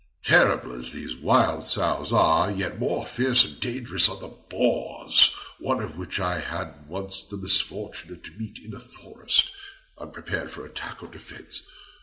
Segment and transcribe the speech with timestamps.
[0.25, 5.79] Terrible as these wild sows are, yet more fierce and dangerous are the boars, one
[5.79, 9.51] of which I had once the misfortune to meet in a forest,
[9.99, 11.67] unprepared for attack or defence.